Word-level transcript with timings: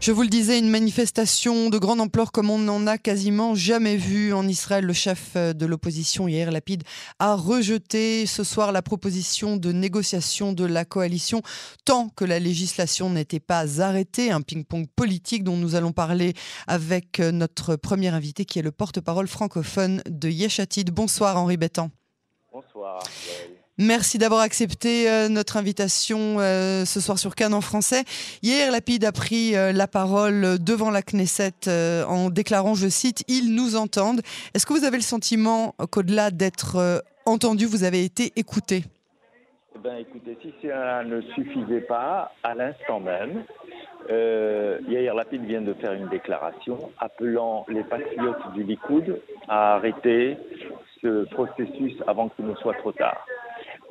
Je 0.00 0.12
vous 0.12 0.22
le 0.22 0.28
disais, 0.28 0.58
une 0.58 0.70
manifestation 0.70 1.68
de 1.68 1.76
grande 1.76 2.00
ampleur 2.00 2.32
comme 2.32 2.48
on 2.48 2.56
n'en 2.56 2.86
a 2.86 2.96
quasiment 2.96 3.54
jamais 3.54 3.98
vu 3.98 4.32
en 4.32 4.48
Israël. 4.48 4.86
Le 4.86 4.94
chef 4.94 5.36
de 5.36 5.66
l'opposition, 5.66 6.26
Yair 6.26 6.50
Lapid, 6.50 6.84
a 7.18 7.34
rejeté 7.34 8.24
ce 8.24 8.42
soir 8.42 8.72
la 8.72 8.80
proposition 8.80 9.58
de 9.58 9.72
négociation 9.72 10.54
de 10.54 10.64
la 10.64 10.86
coalition 10.86 11.42
tant 11.84 12.08
que 12.08 12.24
la 12.24 12.38
législation 12.38 13.10
n'était 13.10 13.40
pas 13.40 13.82
arrêtée. 13.82 14.30
Un 14.30 14.40
ping-pong 14.40 14.86
politique 14.96 15.44
dont 15.44 15.58
nous 15.58 15.74
allons 15.74 15.92
parler 15.92 16.32
avec 16.66 17.18
notre 17.18 17.76
premier 17.76 18.08
invité 18.08 18.46
qui 18.46 18.58
est 18.58 18.62
le 18.62 18.72
porte-parole 18.72 19.28
francophone 19.28 20.02
de 20.08 20.30
Yeshatid. 20.30 20.90
Bonsoir 20.92 21.36
Henri 21.36 21.58
Bettan. 21.58 21.90
Bonsoir. 22.50 23.02
Merci 23.82 24.18
d'avoir 24.18 24.42
accepté 24.42 25.10
euh, 25.10 25.30
notre 25.30 25.56
invitation 25.56 26.36
euh, 26.38 26.84
ce 26.84 27.00
soir 27.00 27.18
sur 27.18 27.34
Cannes 27.34 27.54
en 27.54 27.62
français. 27.62 28.04
Hier, 28.42 28.70
Lapide 28.70 29.06
a 29.06 29.12
pris 29.12 29.56
euh, 29.56 29.72
la 29.72 29.86
parole 29.86 30.62
devant 30.62 30.90
la 30.90 31.00
Knesset 31.00 31.70
en 32.06 32.28
déclarant, 32.28 32.74
je 32.74 32.88
cite, 32.88 33.24
Ils 33.26 33.54
nous 33.54 33.76
entendent. 33.76 34.20
Est-ce 34.52 34.66
que 34.66 34.74
vous 34.74 34.84
avez 34.84 34.98
le 34.98 35.02
sentiment 35.02 35.74
qu'au-delà 35.90 36.30
d'être 36.30 37.02
entendu, 37.24 37.64
vous 37.64 37.82
avez 37.82 38.04
été 38.04 38.34
écouté? 38.36 38.84
Eh 39.74 39.78
ben, 39.78 39.96
Écoutez, 39.96 40.36
si 40.42 40.52
ça 40.62 41.02
ne 41.02 41.22
suffisait 41.34 41.80
pas, 41.80 42.34
à 42.42 42.54
l'instant 42.54 43.00
même, 43.00 43.44
euh, 44.10 44.78
Yair 44.88 45.14
Lapid 45.14 45.44
vient 45.44 45.62
de 45.62 45.74
faire 45.74 45.92
une 45.92 46.08
déclaration 46.08 46.90
appelant 46.98 47.64
les 47.68 47.84
patriotes 47.84 48.52
du 48.54 48.62
Likoud 48.62 49.20
à 49.48 49.76
arrêter 49.76 50.36
ce 51.00 51.24
processus 51.30 51.94
avant 52.06 52.28
qu'il 52.28 52.46
ne 52.46 52.54
soit 52.56 52.74
trop 52.74 52.92
tard. 52.92 53.24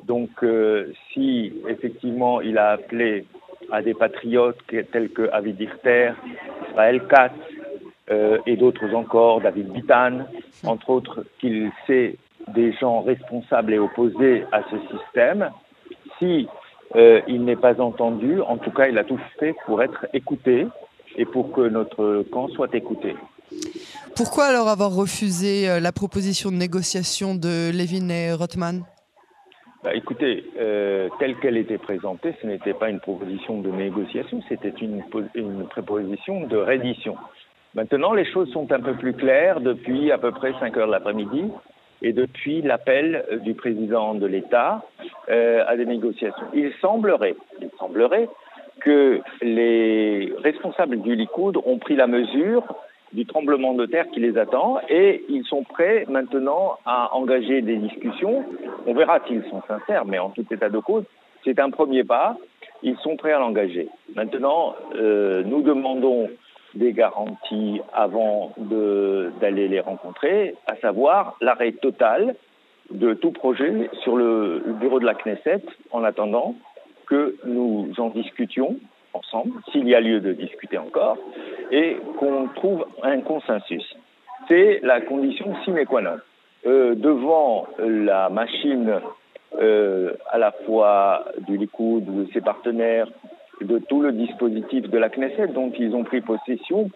Donc, 0.04 0.30
euh, 0.42 0.92
si 1.12 1.52
effectivement 1.68 2.40
il 2.40 2.58
a 2.58 2.70
appelé 2.70 3.26
à 3.70 3.82
des 3.82 3.94
patriotes 3.94 4.58
tels 4.92 5.10
que 5.10 5.30
Avid 5.32 5.60
Irter, 5.60 6.12
Israël 6.68 7.02
Katz 7.08 7.34
euh, 8.10 8.38
et 8.46 8.56
d'autres 8.56 8.94
encore, 8.94 9.40
David 9.40 9.68
Bitan, 9.68 10.26
entre 10.64 10.90
autres, 10.90 11.24
qu'il 11.38 11.70
sait 11.86 12.16
des 12.48 12.72
gens 12.72 13.02
responsables 13.02 13.72
et 13.72 13.78
opposés 13.78 14.44
à 14.50 14.62
ce 14.70 14.76
système, 14.96 15.50
si 16.18 16.48
euh, 16.96 17.20
il 17.28 17.44
n'est 17.44 17.56
pas 17.56 17.80
entendu, 17.80 18.40
en 18.40 18.56
tout 18.56 18.72
cas, 18.72 18.88
il 18.88 18.98
a 18.98 19.04
tout 19.04 19.20
fait 19.38 19.54
pour 19.66 19.82
être 19.82 20.06
écouté 20.12 20.66
et 21.16 21.24
pour 21.24 21.52
que 21.52 21.60
notre 21.60 22.24
camp 22.32 22.48
soit 22.48 22.74
écouté. 22.74 23.14
Pourquoi 24.16 24.46
alors 24.46 24.68
avoir 24.68 24.92
refusé 24.92 25.80
la 25.80 25.92
proposition 25.92 26.50
de 26.50 26.56
négociation 26.56 27.34
de 27.34 27.70
Levin 27.72 28.08
et 28.08 28.32
Rothman? 28.32 28.84
Bah, 29.82 29.94
écoutez, 29.94 30.44
euh, 30.58 31.08
telle 31.18 31.36
qu'elle 31.36 31.56
était 31.56 31.78
présentée, 31.78 32.34
ce 32.42 32.46
n'était 32.46 32.74
pas 32.74 32.90
une 32.90 33.00
proposition 33.00 33.60
de 33.60 33.70
négociation, 33.70 34.42
c'était 34.46 34.74
une, 34.80 35.02
proposition 35.70 36.46
de 36.46 36.56
reddition. 36.58 37.16
Maintenant, 37.74 38.12
les 38.12 38.26
choses 38.26 38.52
sont 38.52 38.70
un 38.72 38.80
peu 38.80 38.94
plus 38.94 39.14
claires 39.14 39.60
depuis 39.60 40.12
à 40.12 40.18
peu 40.18 40.32
près 40.32 40.52
5 40.60 40.76
heures 40.76 40.86
de 40.86 40.92
l'après-midi 40.92 41.44
et 42.02 42.12
depuis 42.12 42.60
l'appel 42.60 43.24
du 43.42 43.54
président 43.54 44.14
de 44.14 44.26
l'État 44.26 44.82
euh, 45.30 45.64
à 45.66 45.76
des 45.76 45.86
négociations. 45.86 46.46
Il 46.52 46.72
semblerait, 46.82 47.36
il 47.62 47.70
semblerait 47.78 48.28
que 48.80 49.20
les 49.40 50.30
responsables 50.42 51.00
du 51.00 51.14
Likoud 51.14 51.56
ont 51.64 51.78
pris 51.78 51.96
la 51.96 52.06
mesure 52.06 52.64
du 53.12 53.26
tremblement 53.26 53.74
de 53.74 53.86
terre 53.86 54.08
qui 54.12 54.20
les 54.20 54.38
attend 54.38 54.78
et 54.88 55.24
ils 55.28 55.44
sont 55.44 55.64
prêts 55.64 56.04
maintenant 56.08 56.78
à 56.86 57.14
engager 57.14 57.60
des 57.60 57.76
discussions. 57.76 58.44
On 58.86 58.94
verra 58.94 59.20
s'ils 59.26 59.44
sont 59.50 59.62
sincères, 59.66 60.04
mais 60.04 60.18
en 60.18 60.30
tout 60.30 60.44
état 60.50 60.68
de 60.68 60.78
cause, 60.78 61.04
c'est 61.44 61.58
un 61.58 61.70
premier 61.70 62.04
pas. 62.04 62.36
Ils 62.82 62.96
sont 62.98 63.16
prêts 63.16 63.32
à 63.32 63.38
l'engager. 63.38 63.88
Maintenant, 64.14 64.74
euh, 64.94 65.42
nous 65.44 65.62
demandons 65.62 66.30
des 66.74 66.92
garanties 66.92 67.80
avant 67.92 68.52
d'aller 69.40 69.66
les 69.66 69.80
rencontrer, 69.80 70.54
à 70.66 70.76
savoir 70.76 71.36
l'arrêt 71.40 71.72
total 71.72 72.36
de 72.90 73.14
tout 73.14 73.32
projet 73.32 73.90
sur 74.02 74.16
le 74.16 74.62
bureau 74.80 75.00
de 75.00 75.04
la 75.06 75.14
Knesset 75.14 75.62
en 75.90 76.04
attendant 76.04 76.54
que 77.06 77.36
nous 77.44 77.92
en 77.98 78.10
discutions 78.10 78.76
ensemble, 79.14 79.52
s'il 79.70 79.88
y 79.88 79.94
a 79.94 80.00
lieu 80.00 80.20
de 80.20 80.32
discuter 80.32 80.78
encore, 80.78 81.18
et 81.70 81.96
qu'on 82.18 82.48
trouve 82.48 82.86
un 83.02 83.20
consensus. 83.20 83.96
C'est 84.48 84.80
la 84.82 85.00
condition 85.00 85.54
sine 85.64 85.84
qua 85.86 86.02
non. 86.02 86.18
Euh, 86.66 86.94
devant 86.94 87.68
la 87.78 88.28
machine 88.28 89.00
euh, 89.58 90.14
à 90.30 90.38
la 90.38 90.52
fois 90.52 91.24
du 91.46 91.56
Likoud, 91.56 92.04
de 92.04 92.32
ses 92.32 92.40
partenaires, 92.40 93.08
de 93.60 93.78
tout 93.78 94.00
le 94.00 94.12
dispositif 94.12 94.88
de 94.88 94.98
la 94.98 95.08
Knesset 95.08 95.48
dont 95.48 95.72
ils 95.78 95.94
ont 95.94 96.04
pris 96.04 96.20
possession 96.20 96.90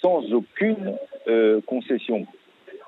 sans 0.00 0.32
aucune 0.32 0.94
euh, 1.28 1.60
concession. 1.66 2.26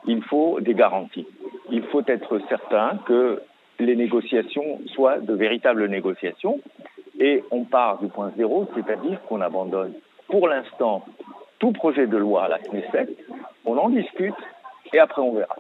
Il 0.06 0.22
faut 0.22 0.60
des 0.60 0.74
garanties. 0.74 1.26
Il 1.70 1.82
faut 1.84 2.02
être 2.06 2.40
certain 2.48 2.98
que 3.06 3.40
les 3.80 3.96
négociations 3.96 4.80
soient 4.86 5.18
de 5.18 5.34
véritables 5.34 5.86
négociations 5.86 6.60
et 7.18 7.44
on 7.50 7.64
part 7.64 7.98
du 7.98 8.08
point 8.08 8.32
zéro, 8.36 8.66
c'est-à-dire 8.74 9.20
qu'on 9.28 9.40
abandonne 9.40 9.92
pour 10.28 10.48
l'instant 10.48 11.04
tout 11.58 11.72
projet 11.72 12.06
de 12.06 12.16
loi 12.16 12.44
à 12.44 12.48
la 12.48 12.58
Knesset, 12.58 13.08
on 13.64 13.76
en 13.76 13.90
discute 13.90 14.34
et 14.92 14.98
après 14.98 15.22
on 15.22 15.34
verra. 15.34 15.56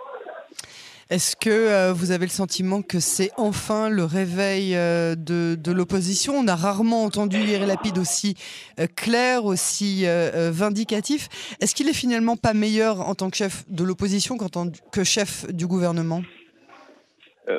Est-ce 1.10 1.36
que 1.36 1.48
euh, 1.48 1.92
vous 1.94 2.10
avez 2.10 2.26
le 2.26 2.30
sentiment 2.30 2.82
que 2.82 3.00
c'est 3.00 3.30
enfin 3.38 3.88
le 3.88 4.04
réveil 4.04 4.76
euh, 4.76 5.14
de, 5.16 5.72
l'opposition? 5.72 6.34
On 6.34 6.46
a 6.46 6.54
rarement 6.54 7.02
entendu 7.02 7.38
Yair 7.38 7.66
Lapide 7.66 7.96
aussi 7.96 8.34
euh, 8.78 8.86
clair, 8.94 9.46
aussi 9.46 10.04
vindicatif. 10.04 11.28
Est-ce 11.60 11.74
qu'il 11.74 11.88
est 11.88 11.94
finalement 11.94 12.36
pas 12.36 12.52
meilleur 12.52 13.08
en 13.08 13.14
tant 13.14 13.30
que 13.30 13.38
chef 13.38 13.64
de 13.70 13.84
l'opposition 13.84 14.36
qu'en 14.36 14.50
tant 14.50 14.66
que 14.92 15.02
chef 15.02 15.50
du 15.50 15.66
gouvernement? 15.66 16.20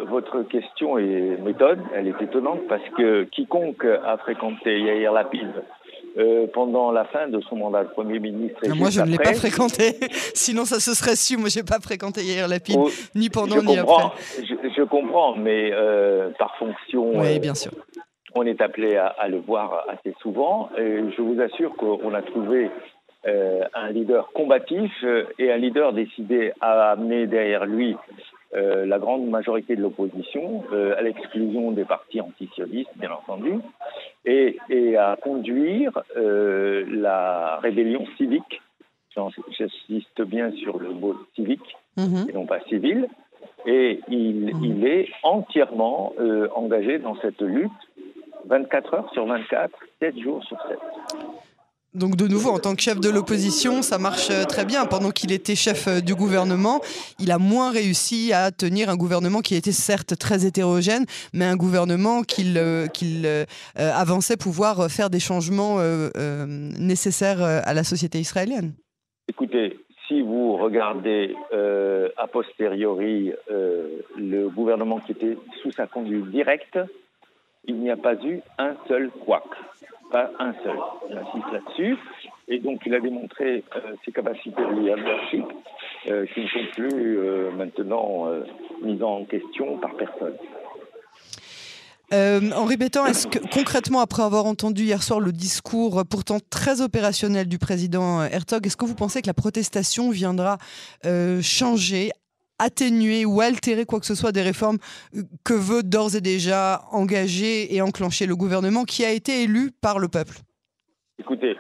Votre 0.07 0.43
question 0.43 0.97
est 0.97 1.37
méthode, 1.41 1.79
elle 1.95 2.07
est 2.07 2.21
étonnante 2.21 2.61
parce 2.67 2.87
que 2.97 3.23
quiconque 3.23 3.85
a 3.85 4.17
fréquenté 4.17 4.79
Yair 4.79 5.13
Lapid 5.13 5.47
euh, 6.17 6.47
pendant 6.53 6.91
la 6.91 7.05
fin 7.05 7.27
de 7.27 7.39
son 7.41 7.55
mandat 7.55 7.83
de 7.83 7.89
Premier 7.89 8.19
ministre. 8.19 8.59
Et 8.63 8.69
moi, 8.69 8.89
je 8.89 9.01
ne 9.01 9.11
l'ai 9.11 9.17
pas 9.17 9.33
fréquenté. 9.33 9.93
Sinon, 10.33 10.65
ça 10.65 10.79
se 10.79 10.93
serait 10.93 11.15
su. 11.15 11.37
Moi, 11.37 11.49
je 11.49 11.59
n'ai 11.59 11.65
pas 11.65 11.79
fréquenté 11.79 12.21
Yair 12.21 12.47
Lapid, 12.47 12.75
oh, 12.77 12.89
ni 13.15 13.29
pendant 13.29 13.61
ni 13.61 13.77
après. 13.77 14.09
Je, 14.37 14.83
comprends, 14.83 15.35
mais 15.35 15.69
euh, 15.71 16.29
par 16.37 16.55
fonction. 16.57 17.19
Oui, 17.19 17.39
bien 17.39 17.53
sûr. 17.53 17.71
On 18.35 18.43
est 18.45 18.59
appelé 18.59 18.95
à, 18.95 19.07
à, 19.07 19.27
le 19.27 19.37
voir 19.37 19.85
assez 19.87 20.15
souvent. 20.21 20.69
Et 20.77 21.03
je 21.15 21.21
vous 21.21 21.39
assure 21.41 21.75
qu'on 21.75 22.13
a 22.13 22.21
trouvé 22.21 22.69
un 23.25 23.91
leader 23.91 24.31
combatif 24.33 24.91
et 25.37 25.51
un 25.51 25.57
leader 25.57 25.93
décidé 25.93 26.53
à 26.61 26.91
amener 26.91 27.27
derrière 27.27 27.65
lui 27.65 27.95
euh, 28.55 28.85
la 28.85 28.97
grande 28.97 29.29
majorité 29.29 29.75
de 29.75 29.81
l'opposition, 29.81 30.63
euh, 30.73 30.97
à 30.97 31.03
l'exclusion 31.03 31.71
des 31.71 31.85
partis 31.85 32.19
antisionistes, 32.19 32.89
bien 32.95 33.11
entendu, 33.11 33.59
et, 34.25 34.57
à 34.97 35.17
conduire 35.21 35.91
euh, 36.17 36.83
la 36.89 37.57
rébellion 37.57 38.05
civique, 38.17 38.61
j'insiste 39.15 40.21
bien 40.23 40.51
sur 40.53 40.79
le 40.79 40.89
mot 40.89 41.15
civique 41.35 41.75
mhm. 41.97 42.27
et 42.29 42.33
non 42.33 42.47
pas 42.47 42.59
civil, 42.61 43.07
et 43.67 43.99
il, 44.07 44.55
mhm. 44.55 44.63
il 44.63 44.87
est 44.87 45.09
entièrement 45.21 46.13
engagé 46.55 46.97
dans 46.97 47.15
cette 47.21 47.41
lutte 47.41 47.71
24 48.45 48.93
heures 48.95 49.13
sur 49.13 49.25
24, 49.27 49.71
7 49.99 50.17
jours 50.17 50.43
sur 50.43 50.57
7. 50.67 50.79
Donc 51.95 52.15
de 52.15 52.27
nouveau, 52.27 52.51
en 52.51 52.59
tant 52.59 52.75
que 52.75 52.81
chef 52.83 52.99
de 52.99 53.09
l'opposition, 53.09 53.81
ça 53.81 53.97
marche 53.97 54.29
euh, 54.29 54.43
très 54.43 54.63
bien. 54.63 54.85
Pendant 54.85 55.09
qu'il 55.09 55.31
était 55.31 55.55
chef 55.55 55.87
euh, 55.87 56.01
du 56.01 56.13
gouvernement, 56.13 56.81
il 57.19 57.31
a 57.31 57.39
moins 57.39 57.71
réussi 57.71 58.31
à 58.31 58.51
tenir 58.51 58.89
un 58.89 58.95
gouvernement 58.95 59.39
qui 59.39 59.55
était 59.55 59.71
certes 59.71 60.15
très 60.15 60.45
hétérogène, 60.45 61.05
mais 61.33 61.45
un 61.45 61.55
gouvernement 61.55 62.21
qu'il 62.21 62.57
euh, 62.57 63.45
avançait 63.75 64.37
pouvoir 64.37 64.87
faire 64.91 65.09
des 65.09 65.19
changements 65.19 65.79
nécessaires 66.79 67.41
à 67.41 67.73
la 67.73 67.83
société 67.83 68.19
israélienne. 68.19 68.73
Écoutez, 69.27 69.79
si 70.07 70.21
vous 70.21 70.57
regardez 70.57 71.35
a 71.51 72.27
posteriori 72.27 73.31
le 73.49 74.47
gouvernement 74.49 74.99
qui 74.99 75.13
était 75.13 75.37
sous 75.61 75.71
sa 75.71 75.87
conduite 75.87 76.29
directe, 76.29 76.79
il 77.65 77.75
n'y 77.75 77.89
a 77.89 77.97
pas 77.97 78.15
eu 78.15 78.41
un 78.57 78.75
seul 78.87 79.09
couac 79.25 79.43
pas 80.11 80.31
un 80.39 80.53
seul. 80.63 80.77
J'insiste 81.09 81.51
là-dessus. 81.51 81.97
Et 82.47 82.59
donc, 82.59 82.81
il 82.85 82.95
a 82.95 82.99
démontré 82.99 83.63
euh, 83.75 83.95
ses 84.03 84.11
capacités 84.11 84.61
de 84.61 84.81
leadership 84.81 85.45
euh, 86.09 86.25
qui 86.33 86.41
ne 86.41 86.47
sont 86.47 86.65
plus 86.73 87.19
euh, 87.19 87.51
maintenant 87.51 88.27
mises 88.81 89.03
en 89.03 89.23
question 89.25 89.77
par 89.77 89.95
personne. 89.95 90.33
Henri 92.11 92.75
Bétan, 92.75 93.05
est-ce 93.05 93.27
que 93.27 93.37
concrètement, 93.53 93.99
après 93.99 94.23
avoir 94.23 94.47
entendu 94.47 94.81
hier 94.81 95.03
soir 95.03 95.19
le 95.19 95.31
discours 95.31 96.03
pourtant 96.09 96.37
très 96.49 96.81
opérationnel 96.81 97.47
du 97.47 97.59
président 97.59 98.23
Herzog, 98.23 98.65
est-ce 98.65 98.75
que 98.75 98.85
vous 98.85 98.95
pensez 98.95 99.21
que 99.21 99.27
la 99.27 99.35
protestation 99.35 100.09
viendra 100.09 100.57
changer, 101.43 102.09
atténuer 102.59 103.25
ou 103.25 103.41
altérer 103.41 103.85
quoi 103.85 103.99
que 103.99 104.05
ce 104.05 104.15
soit 104.15 104.31
des 104.31 104.41
réformes 104.41 104.77
euh, 105.15 105.21
que 105.43 105.53
veut 105.53 105.83
d'ores 105.83 106.15
et 106.15 106.21
déjà 106.21 106.81
engager 106.91 107.73
et 107.73 107.81
enclencher 107.81 108.25
le 108.25 108.35
gouvernement 108.35 108.83
qui 108.83 109.03
a 109.05 109.11
été 109.11 109.43
élu 109.43 109.71
par 109.81 109.99
le 109.99 110.07
peuple? 110.07 110.35
Écoutez, 111.19 111.55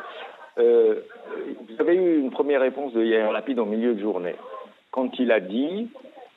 vous 0.57 1.75
avez 1.79 1.95
eu 1.95 2.19
une 2.19 2.31
première 2.31 2.61
réponse 2.61 2.93
de 2.93 3.03
Yair 3.03 3.31
Lapide 3.31 3.59
en 3.59 3.65
milieu 3.65 3.93
de 3.93 4.01
journée, 4.01 4.35
quand 4.91 5.17
il 5.19 5.31
a 5.31 5.39
dit 5.39 5.89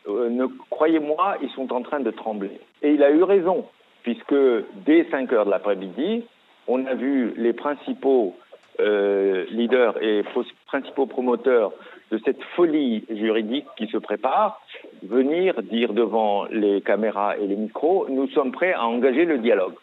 ne, 0.08 0.46
Croyez-moi, 0.70 1.36
ils 1.42 1.50
sont 1.50 1.72
en 1.72 1.82
train 1.82 2.00
de 2.00 2.10
trembler. 2.10 2.60
Et 2.82 2.92
il 2.92 3.02
a 3.02 3.10
eu 3.10 3.22
raison, 3.22 3.64
puisque 4.02 4.34
dès 4.84 5.06
5 5.10 5.32
heures 5.32 5.46
de 5.46 5.50
l'après-midi, 5.50 6.24
on 6.66 6.84
a 6.86 6.94
vu 6.94 7.32
les 7.36 7.52
principaux 7.52 8.34
euh, 8.80 9.44
leaders 9.50 10.02
et 10.02 10.24
principaux 10.66 11.06
promoteurs 11.06 11.72
de 12.12 12.20
cette 12.26 12.42
folie 12.54 13.04
juridique 13.08 13.66
qui 13.76 13.86
se 13.86 13.96
prépare 13.96 14.60
venir 15.02 15.62
dire 15.62 15.94
devant 15.94 16.44
les 16.44 16.82
caméras 16.82 17.38
et 17.38 17.46
les 17.46 17.56
micros 17.56 18.06
nous 18.10 18.28
sommes 18.28 18.52
prêts 18.52 18.74
à 18.74 18.84
engager 18.84 19.24
le 19.24 19.38
dialogue. 19.38 19.74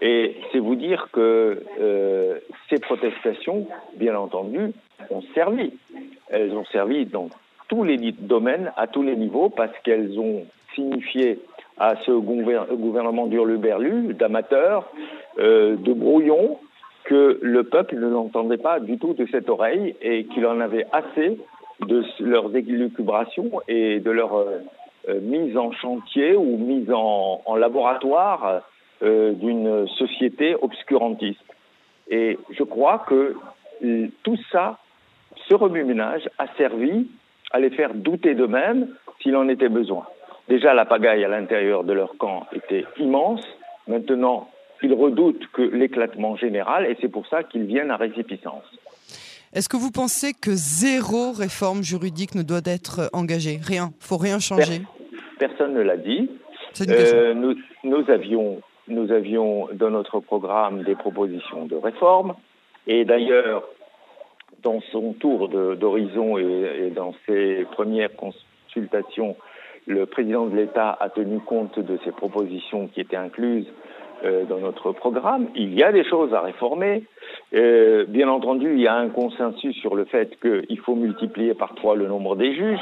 Et 0.00 0.36
c'est 0.52 0.60
vous 0.60 0.76
dire 0.76 1.08
que 1.12 1.60
euh, 1.80 2.38
ces 2.70 2.78
protestations, 2.78 3.66
bien 3.96 4.16
entendu, 4.16 4.72
ont 5.10 5.22
servi. 5.34 5.72
Elles 6.28 6.52
ont 6.52 6.64
servi 6.66 7.06
dans 7.06 7.28
tous 7.66 7.82
les 7.82 7.96
domaines, 8.12 8.72
à 8.76 8.86
tous 8.86 9.02
les 9.02 9.16
niveaux, 9.16 9.48
parce 9.48 9.76
qu'elles 9.82 10.18
ont 10.18 10.46
signifié 10.74 11.40
à 11.78 11.94
ce 12.06 12.12
gouvernement 12.12 13.26
d'Hurluberlu, 13.26 14.14
d'amateurs, 14.14 14.88
euh, 15.38 15.76
de 15.76 15.92
brouillons, 15.92 16.58
que 17.08 17.38
le 17.40 17.64
peuple 17.64 17.96
ne 17.96 18.06
l'entendait 18.06 18.58
pas 18.58 18.80
du 18.80 18.98
tout 18.98 19.14
de 19.14 19.26
cette 19.32 19.48
oreille 19.48 19.96
et 20.02 20.24
qu'il 20.26 20.46
en 20.46 20.60
avait 20.60 20.84
assez 20.92 21.38
de 21.80 22.04
leurs 22.20 22.54
élucubrations 22.54 23.50
et 23.66 23.98
de 23.98 24.10
leur 24.10 24.36
euh, 24.36 24.58
euh, 25.08 25.20
mise 25.20 25.56
en 25.56 25.72
chantier 25.72 26.36
ou 26.36 26.58
mise 26.58 26.90
en, 26.92 27.56
laboratoire 27.56 28.62
d'une 29.00 29.86
société 29.96 30.56
obscurantiste. 30.60 31.40
Et 32.10 32.36
je 32.50 32.64
crois 32.64 33.04
que 33.06 33.36
tout 34.24 34.36
ça, 34.50 34.78
ce 35.48 35.54
remue-ménage, 35.54 36.28
a 36.38 36.46
servi 36.56 37.06
à 37.52 37.60
les 37.60 37.70
faire 37.70 37.94
douter 37.94 38.34
d'eux-mêmes 38.34 38.88
s'il 39.20 39.36
en 39.36 39.48
était 39.48 39.68
besoin. 39.68 40.04
Déjà, 40.48 40.74
la 40.74 40.84
pagaille 40.84 41.24
à 41.24 41.28
l'intérieur 41.28 41.84
de 41.84 41.92
leur 41.92 42.16
camp 42.18 42.46
était 42.52 42.84
immense. 42.98 43.44
Maintenant, 43.86 44.48
ils 44.82 44.92
redoutent 44.92 45.46
que 45.52 45.62
l'éclatement 45.62 46.36
général, 46.36 46.86
et 46.86 46.96
c'est 47.00 47.08
pour 47.08 47.26
ça 47.26 47.42
qu'ils 47.42 47.64
viennent 47.64 47.90
à 47.90 47.96
récipicence. 47.96 48.64
Est-ce 49.52 49.68
que 49.68 49.76
vous 49.76 49.90
pensez 49.90 50.32
que 50.34 50.50
zéro 50.52 51.32
réforme 51.32 51.82
juridique 51.82 52.34
ne 52.34 52.42
doit 52.42 52.60
être 52.64 53.08
engagée? 53.12 53.58
Rien, 53.62 53.90
faut 53.98 54.18
rien 54.18 54.38
changer. 54.38 54.82
Personne 55.38 55.74
ne 55.74 55.80
l'a 55.80 55.96
dit. 55.96 56.30
Euh, 56.88 57.32
nous, 57.34 57.54
nous, 57.82 58.10
avions, 58.10 58.60
nous 58.88 59.10
avions 59.10 59.68
dans 59.72 59.90
notre 59.90 60.20
programme 60.20 60.82
des 60.84 60.94
propositions 60.94 61.64
de 61.64 61.76
réforme, 61.76 62.34
et 62.86 63.04
d'ailleurs, 63.04 63.64
dans 64.62 64.80
son 64.92 65.14
tour 65.14 65.48
d'horizon 65.48 66.36
et, 66.36 66.86
et 66.86 66.90
dans 66.90 67.14
ses 67.26 67.66
premières 67.72 68.10
consultations 68.16 69.36
le 69.88 70.04
président 70.04 70.46
de 70.46 70.54
l'État 70.54 70.96
a 71.00 71.08
tenu 71.08 71.40
compte 71.40 71.78
de 71.78 71.98
ces 72.04 72.12
propositions 72.12 72.88
qui 72.88 73.00
étaient 73.00 73.16
incluses 73.16 73.66
euh, 74.24 74.44
dans 74.46 74.58
notre 74.58 74.90
programme. 74.90 75.46
Il 75.54 75.74
y 75.74 75.84
a 75.84 75.92
des 75.92 76.02
choses 76.02 76.34
à 76.34 76.40
réformer. 76.40 77.04
Euh, 77.54 78.04
bien 78.08 78.28
entendu, 78.28 78.72
il 78.74 78.80
y 78.80 78.88
a 78.88 78.94
un 78.94 79.10
consensus 79.10 79.76
sur 79.76 79.94
le 79.94 80.06
fait 80.06 80.36
qu'il 80.40 80.78
faut 80.80 80.96
multiplier 80.96 81.54
par 81.54 81.76
trois 81.76 81.94
le 81.94 82.08
nombre 82.08 82.34
des 82.34 82.52
juges, 82.52 82.80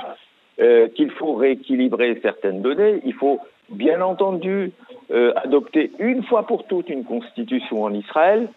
euh, 0.60 0.88
qu'il 0.88 1.10
faut 1.10 1.34
rééquilibrer 1.34 2.18
certaines 2.22 2.62
données. 2.62 3.02
Il 3.04 3.12
faut 3.12 3.38
bien 3.68 4.00
entendu 4.00 4.72
adopter 5.10 5.92
une 5.98 6.22
fois 6.24 6.46
pour 6.46 6.64
toutes 6.64 6.88
une 6.88 7.04
constitution 7.04 7.82
en 7.82 7.92
Israël 7.92 8.48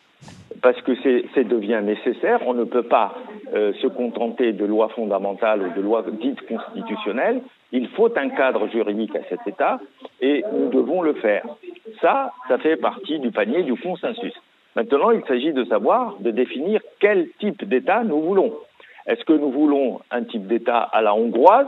parce 0.61 0.81
que 0.81 0.93
c'est 1.03 1.47
devient 1.47 1.81
nécessaire. 1.83 2.39
On 2.45 2.53
ne 2.53 2.63
peut 2.63 2.83
pas 2.83 3.15
se 3.53 3.87
contenter 3.87 4.53
de 4.53 4.65
lois 4.65 4.89
fondamentales 4.89 5.61
ou 5.61 5.77
de 5.77 5.81
lois 5.81 6.05
dites 6.21 6.41
constitutionnelles. 6.47 7.41
Il 7.71 7.87
faut 7.89 8.15
un 8.17 8.29
cadre 8.29 8.67
juridique 8.69 9.15
à 9.15 9.23
cet 9.29 9.39
État 9.47 9.79
et 10.21 10.43
nous 10.53 10.69
devons 10.69 11.01
le 11.01 11.13
faire. 11.13 11.43
Ça, 12.01 12.31
ça 12.47 12.57
fait 12.57 12.77
partie 12.77 13.19
du 13.19 13.31
panier 13.31 13.63
du 13.63 13.75
consensus. 13.75 14.33
Maintenant, 14.75 15.11
il 15.11 15.23
s'agit 15.25 15.51
de 15.51 15.65
savoir, 15.65 16.15
de 16.19 16.31
définir 16.31 16.81
quel 16.99 17.29
type 17.39 17.67
d'État 17.67 18.03
nous 18.03 18.21
voulons. 18.21 18.53
Est-ce 19.07 19.25
que 19.25 19.33
nous 19.33 19.51
voulons 19.51 19.99
un 20.11 20.23
type 20.23 20.47
d'État 20.47 20.79
à 20.79 21.01
la 21.01 21.13
hongroise? 21.15 21.67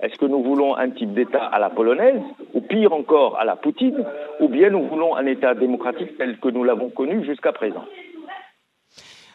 Est-ce 0.00 0.16
que 0.16 0.26
nous 0.26 0.42
voulons 0.42 0.76
un 0.76 0.90
type 0.90 1.12
d'État 1.12 1.44
à 1.44 1.58
la 1.58 1.70
polonaise? 1.70 2.22
Ou 2.54 2.60
pire 2.60 2.92
encore, 2.92 3.38
à 3.38 3.44
la 3.44 3.56
Poutine? 3.56 4.04
Ou 4.40 4.48
bien 4.48 4.70
nous 4.70 4.86
voulons 4.88 5.14
un 5.16 5.26
État 5.26 5.54
démocratique 5.54 6.16
tel 6.18 6.38
que 6.38 6.48
nous 6.48 6.64
l'avons 6.64 6.88
connu 6.90 7.24
jusqu'à 7.24 7.52
présent? 7.52 7.84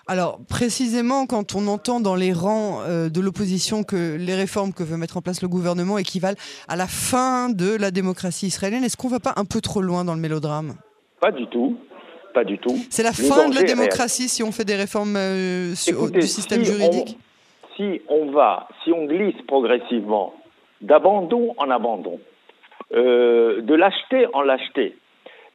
Alors 0.08 0.40
précisément, 0.48 1.26
quand 1.26 1.56
on 1.56 1.68
entend 1.68 2.00
dans 2.00 2.16
les 2.16 2.32
rangs 2.32 2.82
euh, 2.82 3.10
de 3.10 3.22
l'opposition 3.22 3.84
que 3.84 4.18
les 4.18 4.36
réformes 4.36 4.72
que 4.72 4.84
veut 4.84 4.98
mettre 4.98 5.18
en 5.18 5.22
place 5.22 5.42
le 5.42 5.48
gouvernement 5.48 5.98
équivalent 5.98 6.38
à 6.68 6.76
la 6.76 6.88
fin 6.88 7.50
de 7.50 7.76
la 7.76 7.92
démocratie 7.92 8.48
israélienne, 8.48 8.84
est-ce 8.84 8.98
qu'on 8.98 9.08
ne 9.08 9.14
va 9.14 9.20
pas 9.20 9.34
un 9.36 9.46
peu 9.46 9.62
trop 9.62 9.82
loin 9.82 10.06
dans 10.06 10.14
le 10.14 10.22
mélodrame? 10.22 10.76
Pas 11.20 11.32
du 11.32 11.48
tout. 11.48 11.78
Pas 12.36 12.44
du 12.44 12.58
tout. 12.60 12.76
C'est 12.90 13.02
la 13.02 13.14
fin 13.14 13.50
de 13.50 13.56
la 13.56 13.64
démocratie 13.64 14.28
si 14.28 14.44
on 14.44 14.52
fait 14.52 14.66
des 14.66 14.76
réformes 14.76 15.16
euh, 15.16 15.70
du 16.12 16.22
système 16.22 16.64
juridique? 16.64 17.18
Si 17.78 18.02
on 18.10 18.32
va, 18.32 18.68
si 18.84 18.92
on 18.92 19.06
glisse 19.06 19.42
progressivement 19.48 20.34
d'abandon 20.82 21.56
en 21.58 21.70
abandon, 21.70 22.20
euh, 22.94 23.62
de 23.62 23.74
lâcheté 23.74 24.28
en 24.34 24.42
lâcheté, 24.42 24.98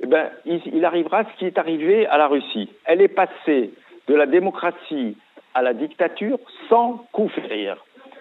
eh 0.03 0.07
ben, 0.07 0.31
il, 0.47 0.61
il 0.75 0.85
arrivera 0.85 1.25
ce 1.25 1.39
qui 1.39 1.45
est 1.45 1.59
arrivé 1.59 2.07
à 2.07 2.17
la 2.17 2.29
Russie. 2.29 2.69
Elle 2.87 3.03
est 3.03 3.09
passée 3.09 3.73
de 4.09 4.15
la 4.15 4.27
démocratie 4.27 5.17
à 5.55 5.63
la 5.63 5.75
dictature 5.75 6.39
sans 6.69 7.05
coup. 7.13 7.31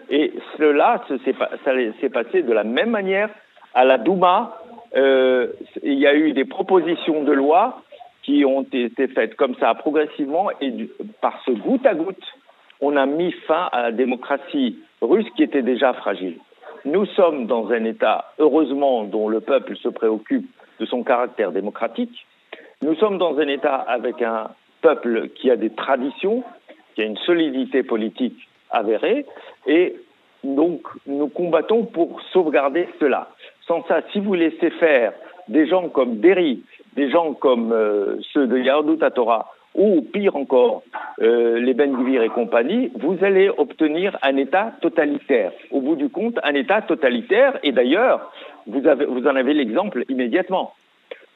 Et 0.09 0.33
cela 0.57 1.03
s'est 1.07 2.09
passé 2.09 2.41
de 2.41 2.53
la 2.53 2.63
même 2.63 2.89
manière 2.89 3.29
à 3.73 3.85
la 3.85 3.97
Douma. 3.97 4.57
Euh, 4.95 5.47
il 5.83 5.99
y 5.99 6.07
a 6.07 6.15
eu 6.15 6.33
des 6.33 6.45
propositions 6.45 7.23
de 7.23 7.31
loi 7.31 7.83
qui 8.23 8.43
ont 8.45 8.63
été 8.63 9.07
faites 9.07 9.35
comme 9.35 9.55
ça 9.55 9.73
progressivement 9.75 10.49
et 10.61 10.89
par 11.21 11.39
ce 11.45 11.51
goutte 11.51 11.85
à 11.85 11.93
goutte, 11.93 12.23
on 12.81 12.95
a 12.95 13.05
mis 13.05 13.31
fin 13.47 13.69
à 13.71 13.83
la 13.83 13.91
démocratie 13.91 14.79
russe 15.01 15.27
qui 15.35 15.43
était 15.43 15.61
déjà 15.61 15.93
fragile. 15.93 16.37
Nous 16.85 17.05
sommes 17.07 17.45
dans 17.45 17.71
un 17.71 17.83
État, 17.83 18.31
heureusement, 18.39 19.03
dont 19.03 19.27
le 19.27 19.41
peuple 19.41 19.75
se 19.77 19.89
préoccupe 19.89 20.49
de 20.79 20.85
son 20.85 21.03
caractère 21.03 21.51
démocratique. 21.51 22.25
Nous 22.81 22.95
sommes 22.95 23.17
dans 23.17 23.37
un 23.37 23.47
État 23.47 23.75
avec 23.75 24.21
un 24.21 24.51
peuple 24.81 25.29
qui 25.35 25.51
a 25.51 25.55
des 25.55 25.69
traditions, 25.69 26.43
qui 26.95 27.01
a 27.01 27.05
une 27.05 27.17
solidité 27.17 27.83
politique 27.83 28.47
avérée, 28.69 29.25
et 29.67 29.95
donc 30.43 30.81
nous 31.05 31.27
combattons 31.27 31.85
pour 31.85 32.21
sauvegarder 32.33 32.87
cela. 32.99 33.29
Sans 33.67 33.83
ça, 33.87 34.01
si 34.11 34.19
vous 34.19 34.33
laissez 34.33 34.69
faire 34.71 35.13
des 35.47 35.67
gens 35.67 35.89
comme 35.89 36.17
Derry, 36.17 36.63
des 36.95 37.09
gens 37.09 37.33
comme 37.33 37.71
euh, 37.71 38.17
ceux 38.33 38.47
de 38.47 38.57
Yardou 38.57 38.95
Tatora, 38.95 39.51
ou 39.75 40.01
pire 40.01 40.35
encore, 40.35 40.83
euh, 41.21 41.59
les 41.59 41.73
Ben 41.73 41.93
Gvir 41.95 42.23
et 42.23 42.29
compagnie, 42.29 42.91
vous 42.95 43.17
allez 43.21 43.49
obtenir 43.49 44.17
un 44.21 44.35
État 44.37 44.73
totalitaire. 44.81 45.51
Au 45.71 45.81
bout 45.81 45.95
du 45.95 46.09
compte, 46.09 46.39
un 46.43 46.55
État 46.55 46.81
totalitaire, 46.81 47.59
et 47.63 47.71
d'ailleurs, 47.71 48.31
vous 48.65 48.81
en 48.87 49.35
avez 49.35 49.53
l'exemple 49.53 50.05
immédiatement. 50.09 50.73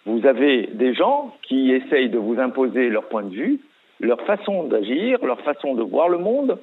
Vous 0.05 0.25
avez 0.25 0.67
des 0.73 0.93
gens 0.93 1.33
qui 1.43 1.71
essayent 1.71 2.09
de 2.09 2.17
vous 2.17 2.39
imposer 2.39 2.89
leur 2.89 3.05
point 3.05 3.23
de 3.23 3.33
vue, 3.33 3.59
leur 4.01 4.21
façon 4.21 4.63
d'agir, 4.63 5.23
leur 5.23 5.39
façon 5.41 5.75
de 5.75 5.83
voir 5.83 6.09
le 6.09 6.17
monde, 6.17 6.59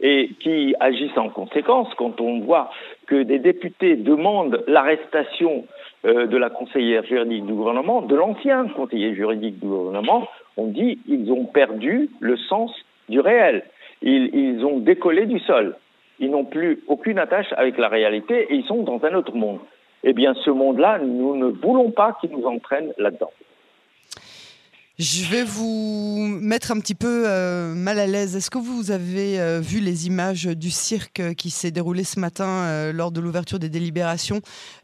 et 0.00 0.30
qui 0.40 0.74
agissent 0.78 1.16
en 1.16 1.30
conséquence. 1.30 1.88
Quand 1.96 2.20
on 2.20 2.40
voit 2.40 2.70
que 3.06 3.22
des 3.22 3.38
députés 3.38 3.96
demandent 3.96 4.62
l'arrestation 4.66 5.64
euh, 6.04 6.26
de 6.26 6.36
la 6.36 6.50
conseillère 6.50 7.04
juridique 7.04 7.46
du 7.46 7.52
gouvernement, 7.54 8.02
de 8.02 8.14
l'ancien 8.14 8.66
conseiller 8.68 9.14
juridique 9.14 9.58
du 9.58 9.66
gouvernement, 9.66 10.28
on 10.58 10.66
dit 10.66 10.98
ils 11.08 11.32
ont 11.32 11.46
perdu 11.46 12.10
le 12.20 12.36
sens 12.36 12.72
du 13.08 13.20
réel. 13.20 13.64
Ils, 14.02 14.30
ils 14.34 14.64
ont 14.66 14.78
décollé 14.78 15.24
du 15.24 15.38
sol. 15.38 15.76
Ils 16.18 16.30
n'ont 16.30 16.44
plus 16.44 16.82
aucune 16.88 17.18
attache 17.18 17.52
avec 17.56 17.78
la 17.78 17.88
réalité 17.88 18.48
et 18.50 18.54
ils 18.54 18.64
sont 18.64 18.82
dans 18.82 19.02
un 19.04 19.14
autre 19.14 19.34
monde 19.34 19.60
eh 20.04 20.12
bien 20.12 20.34
ce 20.44 20.50
monde-là, 20.50 20.98
nous 20.98 21.36
ne 21.36 21.46
voulons 21.46 21.90
pas 21.90 22.16
qu'il 22.20 22.30
nous 22.30 22.44
entraîne 22.44 22.92
là-dedans. 22.98 23.30
Je 24.98 25.24
vais 25.24 25.42
vous 25.42 26.28
mettre 26.40 26.70
un 26.70 26.78
petit 26.78 26.94
peu 26.94 27.24
euh, 27.26 27.74
mal 27.74 27.98
à 27.98 28.06
l'aise. 28.06 28.36
Est-ce 28.36 28.50
que 28.50 28.58
vous 28.58 28.90
avez 28.90 29.40
euh, 29.40 29.58
vu 29.58 29.80
les 29.80 30.06
images 30.06 30.44
du 30.44 30.70
cirque 30.70 31.34
qui 31.34 31.48
s'est 31.48 31.70
déroulé 31.70 32.04
ce 32.04 32.20
matin 32.20 32.46
euh, 32.46 32.92
lors 32.92 33.10
de 33.10 33.20
l'ouverture 33.20 33.58
des 33.58 33.70
délibérations 33.70 34.40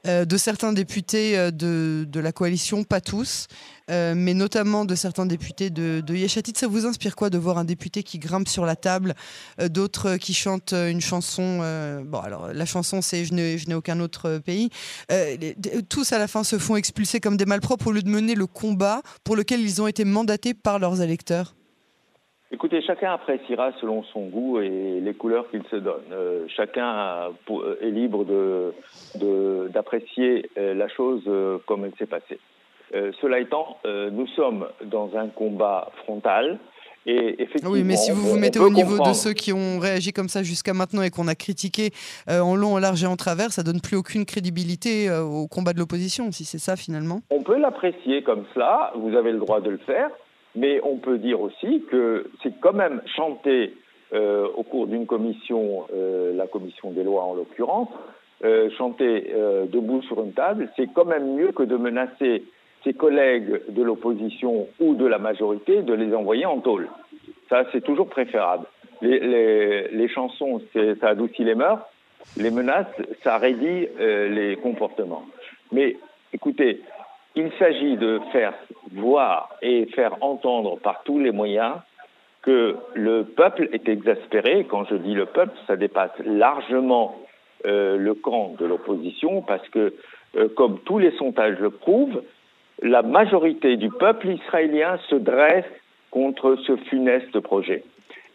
de 0.07 0.37
certains 0.37 0.73
députés 0.73 1.37
de, 1.53 2.05
de, 2.09 2.21
la 2.21 2.33
coalition, 2.33 2.83
pas 2.83 3.01
tous, 3.01 3.47
euh, 3.91 4.15
mais 4.17 4.35
notamment 4.35 4.85
de 4.85 4.95
certains 4.95 5.27
députés 5.27 5.71
de, 5.71 6.01
de 6.01 6.15
Yeshatit. 6.15 6.53
Ça 6.57 6.67
vous 6.67 6.87
inspire 6.87 7.17
quoi 7.17 7.31
de 7.31 7.39
voir 7.39 7.59
un 7.59 7.65
député 7.65 8.03
qui 8.03 8.19
grimpe 8.19 8.49
sur 8.49 8.67
la 8.67 8.77
table, 8.77 9.15
euh, 9.61 9.69
d'autres 9.69 10.17
qui 10.17 10.35
chantent 10.35 10.73
une 10.73 11.01
chanson 11.01 11.61
euh, 11.63 12.03
Bon, 12.05 12.19
alors 12.19 12.49
la 12.53 12.65
chanson, 12.67 13.01
c'est 13.01 13.25
Je 13.25 13.35
n'ai 13.35 13.75
aucun 13.75 14.01
autre 14.01 14.39
pays. 14.39 14.71
tous 15.89 16.13
à 16.13 16.19
la 16.19 16.29
fin 16.29 16.45
se 16.45 16.59
font 16.59 16.77
expulser 16.77 17.21
comme 17.21 17.37
des 17.37 17.47
malpropres 17.47 17.89
au 17.89 17.93
lieu 17.93 18.03
de 18.03 18.09
mener 18.09 18.35
le 18.35 18.47
combat 18.47 19.03
pour 19.25 19.37
lequel 19.37 19.61
ils 19.61 19.81
ont 19.83 19.87
été 19.87 20.05
mandatés 20.05 20.55
par 20.55 20.79
leurs 20.79 21.01
électeurs. 21.01 21.55
Écoutez, 22.51 22.81
chacun 22.81 23.13
appréciera 23.13 23.73
selon 23.79 24.03
son 24.05 24.29
goût 24.29 24.59
et 24.61 25.01
les 25.01 25.15
couleurs 25.15 25.51
qu'il 25.51 25.63
se 25.65 25.77
donne. 25.77 26.01
Euh, 26.13 26.47
chacun 26.49 27.31
est 27.83 27.91
libre 27.91 28.25
d'apprécier 29.71 30.51
de, 30.57 30.73
la 30.73 30.89
chose 30.89 31.23
comme 31.67 31.85
elle 31.85 31.95
s'est 31.99 32.07
passée. 32.07 32.39
Cela 32.93 33.41
étant, 33.41 33.79
nous 33.85 34.27
sommes 34.29 34.67
dans 34.85 35.17
un 35.17 35.29
combat 35.29 35.91
frontal 36.05 36.59
oui, 37.65 37.85
mais 37.85 37.97
si 37.97 38.11
vous 38.11 38.23
vous 38.23 38.39
mettez 38.39 38.59
au 38.59 38.71
niveau 38.71 38.99
de 38.99 39.13
ceux 39.13 39.33
qui 39.33 39.53
ont 39.53 39.79
réagi 39.79 40.13
comme 40.13 40.29
ça 40.29 40.43
jusqu'à 40.43 40.75
maintenant 40.75 41.03
et 41.03 41.11
qu'on 41.11 41.29
a 41.29 41.35
critiqué 41.35 41.91
euh, 42.29 42.41
en 42.41 42.55
long, 42.55 42.75
en 42.75 42.79
large 42.79 43.03
et 43.03 43.07
en 43.07 43.17
travers, 43.17 43.51
ça 43.51 43.63
donne 43.63 43.81
plus 43.81 43.97
aucune 43.97 44.25
crédibilité 44.25 45.09
euh, 45.09 45.23
au 45.23 45.47
combat 45.47 45.73
de 45.73 45.79
l'opposition, 45.79 46.31
si 46.33 46.45
c'est 46.45 46.59
ça 46.59 46.77
finalement. 46.77 47.21
On 47.31 47.43
peut 47.43 47.59
l'apprécier 47.59 48.23
comme 48.23 48.45
cela, 48.55 48.93
vous 48.97 49.17
avez 49.17 49.33
le 49.33 49.39
droit 49.39 49.61
de 49.61 49.71
le 49.71 49.79
faire, 49.79 50.11
mais 50.55 50.81
on 50.83 50.97
peut 50.97 51.19
dire 51.19 51.41
aussi 51.41 51.83
que 51.91 52.31
c'est 52.43 52.53
quand 52.61 52.75
même 52.75 53.01
chanter 53.17 53.75
euh, 54.13 54.47
au 54.57 54.63
cours 54.63 54.87
d'une 54.87 55.07
commission, 55.07 55.87
la 55.93 56.47
commission 56.47 56.91
des 56.91 57.05
lois 57.05 57.25
en 57.25 57.35
l'occurrence, 57.35 57.89
chanter 58.77 59.33
debout 59.73 60.03
sur 60.03 60.23
une 60.23 60.33
table, 60.33 60.71
c'est 60.77 60.89
quand 60.95 61.05
même 61.05 61.37
mieux 61.37 61.53
que 61.53 61.63
de 61.63 61.77
menacer 61.77 62.45
ses 62.85 62.95
collègues 62.95 63.63
de 63.69 63.83
l'opposition 63.83 64.69
ou 64.81 64.95
de 64.95 65.07
la 65.07 65.19
majorité 65.19 65.83
de 65.83 65.93
les 65.93 66.15
envoyer 66.15 66.47
en 66.47 66.59
tôle. 66.59 66.89
Ça, 67.49 67.65
c'est 67.73 67.83
toujours 67.83 68.09
préférable. 68.09 68.67
Les, 69.01 70.09
chansons, 70.09 70.61
ça 71.01 71.09
adoucit 71.09 71.45
les 71.45 71.55
mœurs. 71.55 71.81
Les 72.37 72.51
menaces, 72.51 72.87
ça 73.23 73.39
raidit 73.39 73.89
euh, 74.01 74.29
les 74.29 74.57
comportements. 74.57 75.25
Mais 75.73 75.97
écoutez, 76.33 76.81
il 77.37 77.51
s'agit 77.59 77.97
de 77.97 78.21
faire 78.33 78.55
voir 78.93 79.51
et 79.63 79.87
faire 79.95 80.17
entendre 80.21 80.79
par 80.79 81.03
tous 81.05 81.19
les 81.19 81.31
moyens 81.31 81.75
que 82.43 82.77
le 82.95 83.25
peuple 83.25 83.69
est 83.73 83.89
exaspéré. 83.89 84.67
Quand 84.69 84.85
je 84.85 84.97
dis 84.97 85.15
le 85.15 85.27
peuple, 85.27 85.57
ça 85.67 85.77
dépasse 85.77 86.13
largement 86.25 87.17
euh, 87.67 87.97
le 87.97 88.15
camp 88.15 88.55
de 88.59 88.67
l'opposition 88.67 89.43
parce 89.43 89.67
que, 89.69 89.95
euh, 90.37 90.49
comme 90.57 90.81
tous 90.81 90.99
les 90.99 91.13
sondages 91.13 91.59
le 91.59 91.71
prouvent, 91.71 92.23
la 92.83 93.03
majorité 93.03 93.77
du 93.77 93.91
peuple 93.91 94.29
israélien 94.29 94.99
se 95.09 95.17
dresse 95.17 95.65
contre 96.11 96.57
ce 96.67 96.77
funeste 96.77 97.41
projet. 97.41 97.83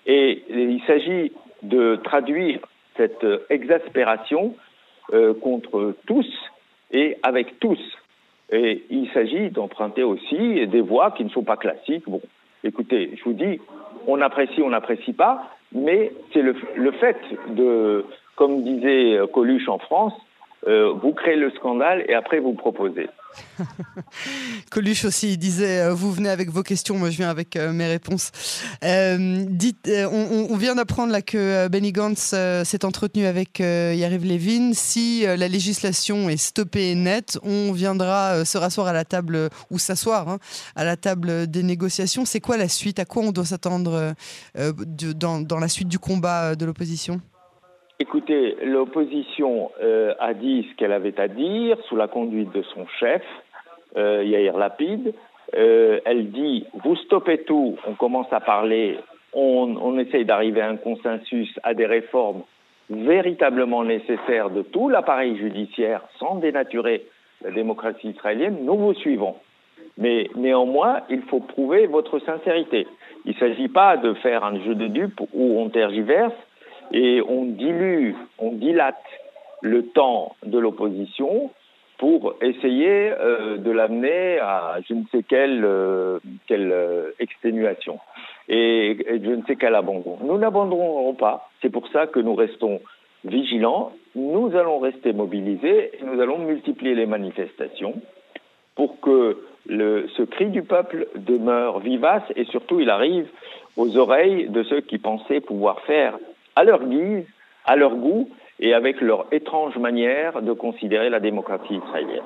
Et 0.06 0.44
il 0.50 0.82
s'agit 0.86 1.32
de 1.62 1.96
traduire 2.04 2.60
cette 2.98 3.26
exaspération 3.50 4.56
euh, 5.14 5.34
contre 5.34 5.96
tous 6.06 6.28
et 6.92 7.18
avec 7.24 7.60
tous. 7.60 7.80
Et 8.52 8.84
il 8.90 9.10
s'agit 9.12 9.50
d'emprunter 9.50 10.04
aussi 10.04 10.68
des 10.68 10.82
voies 10.82 11.12
qui 11.12 11.24
ne 11.24 11.30
sont 11.30 11.44
pas 11.44 11.58
classiques. 11.58 12.08
Bon, 12.08 12.22
écoutez, 12.64 13.12
je 13.18 13.24
vous 13.24 13.34
dis, 13.34 13.60
on 14.08 14.22
apprécie, 14.22 14.62
on 14.62 14.70
n'apprécie 14.70 15.14
pas, 15.14 15.50
mais 15.72 16.12
c'est 16.34 16.42
le, 16.42 16.56
le, 16.76 16.92
fait 16.92 17.18
de, 17.50 18.06
comme 18.36 18.64
disait 18.64 19.18
Coluche 19.34 19.68
en 19.70 19.80
France, 19.80 20.14
euh, 20.68 20.94
vous 20.94 21.14
créez 21.14 21.36
le 21.36 21.52
scandale 21.52 22.06
et 22.08 22.14
après 22.14 22.40
vous 22.40 22.54
proposez. 22.54 23.10
Coluche 24.72 25.06
aussi, 25.06 25.38
disait 25.38 25.82
euh, 25.82 25.94
Vous 25.94 26.12
venez 26.12 26.30
avec 26.30 26.50
vos 26.50 26.64
questions, 26.64 26.98
moi 26.98 27.10
je 27.10 27.18
viens 27.18 27.30
avec 27.30 27.56
euh, 27.56 27.74
mes 27.74 27.88
réponses. 27.88 28.32
dites, 28.82 29.92
on, 30.12 30.56
vient 30.56 30.76
d'apprendre 30.76 31.20
que 31.20 31.68
Benny 31.68 31.92
Gantz 31.92 32.36
s'est 32.64 32.86
entretenu 32.86 33.26
avec 33.26 33.60
Yariv 33.60 34.26
Levin. 34.26 34.72
Si 34.74 35.26
la 35.26 35.48
législation 35.48 36.30
est 36.30 36.38
stoppée 36.38 36.92
et 36.92 36.96
nette, 36.96 37.38
on 37.44 37.72
viendra 37.74 38.46
se 38.46 38.58
rasseoir 38.58 38.88
à 38.88 38.94
la 38.94 39.04
table 39.04 39.50
ou 39.72 39.80
s'asseoir 39.80 40.30
hein, 40.30 40.38
à 40.76 40.86
la 40.86 40.96
table 40.96 41.48
des 41.48 41.64
négociations. 41.64 42.24
C'est 42.26 42.40
quoi 42.40 42.56
la 42.56 42.70
suite? 42.70 43.00
À 43.00 43.06
quoi 43.06 43.24
on 43.24 43.32
doit 43.32 43.46
s'attendre 43.46 44.14
dans 44.56 45.60
la 45.60 45.68
suite 45.68 45.88
du 45.88 46.00
combat 46.00 46.56
de 46.56 46.66
l'opposition? 46.66 47.20
Écoutez, 48.04 48.58
l'opposition 48.66 49.72
euh, 49.82 50.14
a 50.20 50.34
dit 50.34 50.68
ce 50.70 50.76
qu'elle 50.76 50.92
avait 50.92 51.18
à 51.22 51.30
dire 51.30 51.78
sous 51.88 51.96
la 51.96 52.10
conduite 52.10 52.52
de 52.52 52.62
son 52.62 52.86
chef, 53.00 53.22
euh, 53.96 54.26
Yair 54.26 54.58
Lapide. 54.58 55.14
Euh, 55.56 56.02
elle 56.04 56.30
dit 56.32 56.66
vous 56.84 56.98
stoppez 56.98 57.46
tout, 57.46 57.78
on 57.88 57.94
commence 57.94 58.28
à 58.34 58.42
parler, 58.42 59.00
on, 59.32 59.78
on 59.82 59.98
essaye 60.00 60.26
d'arriver 60.26 60.60
à 60.60 60.68
un 60.68 60.76
consensus, 60.76 61.58
à 61.64 61.74
des 61.74 61.86
réformes 61.86 62.44
véritablement 62.90 63.86
nécessaires 63.86 64.50
de 64.50 64.64
tout 64.64 64.90
l'appareil 64.90 65.38
judiciaire 65.38 66.02
sans 66.20 66.36
dénaturer 66.36 67.06
la 67.42 67.52
démocratie 67.52 68.10
israélienne, 68.10 68.66
nous 68.66 68.76
vous 68.76 68.96
suivons. 68.96 69.36
Mais 69.98 70.30
néanmoins, 70.36 71.04
il 71.10 71.22
faut 71.22 71.40
prouver 71.40 71.88
votre 71.88 72.20
sincérité. 72.20 72.86
Il 73.24 73.34
ne 73.34 73.40
s'agit 73.40 73.70
pas 73.70 73.96
de 73.96 74.14
faire 74.16 74.44
un 74.44 74.60
jeu 74.60 74.76
de 74.76 74.88
dupes 74.88 75.22
où 75.34 75.62
on 75.62 75.70
tergiverse 75.70 76.34
et 76.92 77.22
on 77.28 77.46
dilue, 77.46 78.16
on 78.40 78.52
dilate 78.52 79.04
le 79.62 79.88
temps 79.88 80.36
de 80.46 80.60
l'opposition 80.60 81.52
pour 81.98 82.36
essayer 82.42 83.12
euh, 83.12 83.58
de 83.58 83.72
l'amener 83.72 84.40
à 84.40 84.78
je 84.88 84.94
ne 84.94 85.04
sais 85.12 85.24
quelle, 85.24 85.64
euh, 85.64 86.20
quelle 86.48 86.72
euh, 86.72 87.12
exténuation 87.20 88.00
et, 88.50 88.98
je 89.24 89.30
ne 89.30 89.42
sais 89.44 89.56
quel 89.56 89.74
abandon. 89.74 90.18
Nous 90.22 90.38
n'abandonnerons 90.38 91.14
pas. 91.14 91.50
C'est 91.62 91.70
pour 91.70 91.88
ça 91.90 92.08
que 92.08 92.20
nous 92.20 92.36
restons 92.36 92.82
vigilants. 93.24 93.94
Nous 94.16 94.52
allons 94.54 94.80
rester 94.80 95.14
mobilisés 95.14 95.92
et 95.98 96.04
nous 96.04 96.20
allons 96.20 96.40
multiplier 96.40 96.94
les 96.94 97.06
manifestations 97.06 97.94
pour 98.76 99.00
que 99.00 99.38
le, 99.66 100.08
ce 100.18 100.24
cri 100.24 100.48
du 100.48 100.64
peuple 100.64 101.08
demeure 101.16 101.80
vivace 101.80 102.24
et 102.36 102.44
surtout 102.46 102.82
il 102.82 102.90
arrive 102.90 103.28
aux 103.78 103.98
oreilles 103.98 104.50
de 104.50 104.64
ceux 104.64 104.82
qui 104.82 104.98
pensaient 104.98 105.40
pouvoir 105.40 105.80
faire 105.82 106.18
à 106.56 106.64
leur 106.64 106.86
guise, 106.86 107.26
à 107.66 107.76
leur 107.76 107.96
goût 107.96 108.30
et 108.60 108.74
avec 108.74 109.02
leur 109.02 109.26
étrange 109.32 109.78
manière 109.78 110.42
de 110.42 110.54
considérer 110.54 111.10
la 111.10 111.20
démocratie 111.20 111.76
israélienne. 111.76 112.24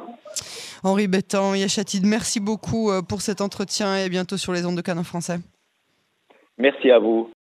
Henri 0.84 1.08
Bétan, 1.08 1.56
Yachatid, 1.56 2.06
merci 2.06 2.40
beaucoup 2.40 2.92
euh, 2.92 3.02
pour 3.02 3.22
cet 3.22 3.42
entretien 3.42 3.98
et 3.98 4.04
à 4.04 4.10
bientôt 4.10 4.38
sur 4.38 4.54
les 4.54 4.66
ondes 4.66 4.78
de 4.78 4.82
Canon 4.82 5.04
français. 5.04 5.38
Merci 6.58 6.92
à 6.92 7.00
vous. 7.00 7.32